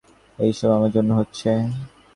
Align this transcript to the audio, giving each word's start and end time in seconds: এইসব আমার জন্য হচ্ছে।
এইসব 0.39 0.69
আমার 0.69 0.91
জন্য 0.91 1.09
হচ্ছে। 1.13 1.49